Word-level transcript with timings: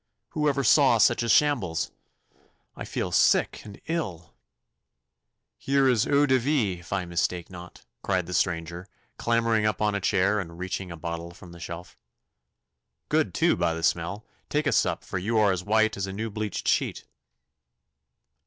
'Who 0.29 0.49
ever 0.49 0.63
saw 0.63 0.97
such 0.97 1.21
a 1.21 1.29
shambles? 1.29 1.91
I 2.75 2.85
feel 2.85 3.11
sick 3.11 3.61
and 3.63 3.79
ill.' 3.85 4.33
'Here 5.59 5.87
is 5.87 6.07
eau 6.07 6.25
de 6.25 6.39
vie, 6.39 6.79
if 6.79 6.91
I 6.91 7.05
mistake 7.05 7.51
not,' 7.51 7.85
cried 8.01 8.25
the 8.25 8.33
stranger, 8.33 8.87
clambering 9.17 9.67
up 9.67 9.79
on 9.79 9.93
a 9.93 10.01
chair 10.01 10.39
and 10.39 10.57
reaching 10.57 10.89
a 10.91 10.97
bottle 10.97 11.35
from 11.35 11.51
the 11.51 11.59
shelf. 11.59 11.99
'Good, 13.09 13.31
too, 13.31 13.55
by 13.55 13.75
the 13.75 13.83
smell. 13.83 14.25
Take 14.49 14.65
a 14.65 14.71
sup, 14.71 15.03
for 15.03 15.19
you 15.19 15.37
are 15.37 15.51
as 15.51 15.63
white 15.63 15.95
as 15.95 16.07
a 16.07 16.11
new 16.13 16.31
bleached 16.31 16.67
sheet. 16.67 17.05